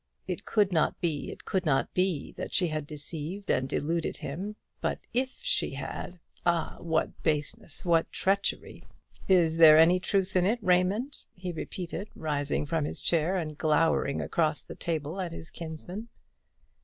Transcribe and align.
It 0.25 0.45
could 0.45 0.71
not 0.71 0.99
be, 0.99 1.29
it 1.29 1.45
could 1.45 1.63
not 1.63 1.93
be, 1.93 2.31
that 2.31 2.55
she 2.55 2.69
had 2.69 2.87
deceived 2.87 3.51
and 3.51 3.69
deluded 3.69 4.17
him; 4.17 4.55
but 4.81 4.99
if 5.13 5.41
she 5.43 5.75
had 5.75 6.19
ah, 6.43 6.77
what 6.79 7.21
baseness, 7.21 7.85
what 7.85 8.11
treachery! 8.11 8.83
"Is 9.27 9.59
there 9.59 9.77
any 9.77 9.99
truth 9.99 10.35
in 10.35 10.43
it, 10.47 10.57
Raymond?" 10.63 11.17
he 11.35 11.51
repeated, 11.51 12.09
rising 12.15 12.65
from 12.65 12.83
his 12.85 12.99
chair, 12.99 13.35
and 13.35 13.59
glowering 13.59 14.21
across 14.21 14.63
the 14.63 14.73
table 14.73 15.21
at 15.21 15.33
his 15.33 15.51
kinsman. 15.51 16.09